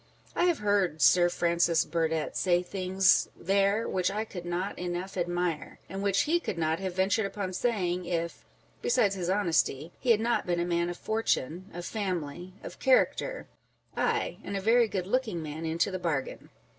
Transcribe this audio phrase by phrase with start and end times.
[0.35, 5.77] I have heard Sir Francis Burdctt say things there which I could not enough admire;
[5.87, 8.43] and which he could not have ventured upon saying, if,
[8.81, 10.97] besides his honesty, he had not 3S2 On the Difference between been a man of
[10.97, 13.47] fortune, of family, of character,
[13.95, 16.49] â€" aye, and a very good looking man into the bargain